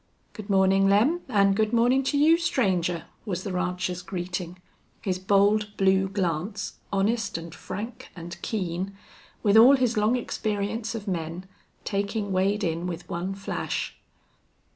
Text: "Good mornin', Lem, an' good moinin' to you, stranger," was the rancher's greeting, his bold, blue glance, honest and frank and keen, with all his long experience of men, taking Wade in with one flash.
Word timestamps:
"Good 0.33 0.49
mornin', 0.49 0.89
Lem, 0.89 1.21
an' 1.29 1.53
good 1.53 1.73
moinin' 1.73 2.01
to 2.05 2.17
you, 2.17 2.39
stranger," 2.39 3.05
was 3.23 3.43
the 3.43 3.51
rancher's 3.53 4.01
greeting, 4.01 4.57
his 4.99 5.19
bold, 5.19 5.73
blue 5.77 6.09
glance, 6.09 6.79
honest 6.91 7.37
and 7.37 7.53
frank 7.53 8.09
and 8.15 8.41
keen, 8.41 8.97
with 9.43 9.55
all 9.57 9.75
his 9.75 9.97
long 9.97 10.15
experience 10.15 10.95
of 10.95 11.07
men, 11.07 11.45
taking 11.85 12.31
Wade 12.31 12.63
in 12.63 12.87
with 12.87 13.07
one 13.11 13.35
flash. 13.35 13.95